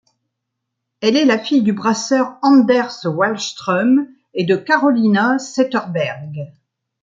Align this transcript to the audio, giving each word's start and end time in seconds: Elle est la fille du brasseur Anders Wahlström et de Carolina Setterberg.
Elle 1.01 1.15
est 1.15 1.25
la 1.25 1.37
fille 1.37 1.61
du 1.61 1.73
brasseur 1.73 2.39
Anders 2.41 3.05
Wahlström 3.05 4.07
et 4.33 4.45
de 4.45 4.55
Carolina 4.55 5.37
Setterberg. 5.37 6.51